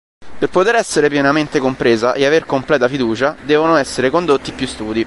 Per 0.39 0.49
poter 0.49 0.73
essere 0.73 1.09
pienamente 1.09 1.59
compresa 1.59 2.13
e 2.13 2.25
avere 2.25 2.45
completa 2.45 2.87
fiducia, 2.87 3.35
devono 3.43 3.75
essere 3.75 4.09
condotti 4.09 4.51
più 4.51 4.65
studi. 4.65 4.99